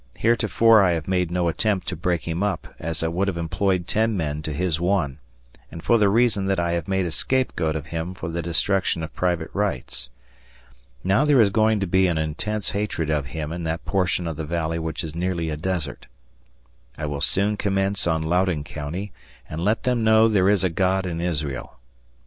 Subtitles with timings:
[0.15, 3.85] Heretofore I have made no attempt to break him up, as I would have employed
[3.85, 5.19] ten men to his one,
[5.71, 9.03] and for the reason that I have made a scapegoat of him for the destruction
[9.03, 10.09] of private rights.
[11.03, 14.37] Now there is going to be an intense hatred of him in that portion of
[14.37, 16.07] the valley which is nearly a desert.
[16.97, 19.11] I will soon commence on Loudoun County,
[19.47, 21.77] and let them know there is a God in Israel.